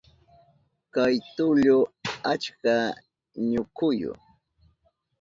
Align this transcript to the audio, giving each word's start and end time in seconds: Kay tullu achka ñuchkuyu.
Kay 0.93 1.15
tullu 1.35 1.77
achka 2.31 2.75
ñuchkuyu. 3.49 4.11